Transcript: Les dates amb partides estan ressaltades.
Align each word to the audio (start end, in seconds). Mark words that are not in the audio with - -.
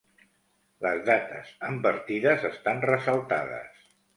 Les 0.85 1.03
dates 1.09 1.51
amb 1.69 1.83
partides 1.89 2.49
estan 2.53 2.85
ressaltades. 2.93 3.89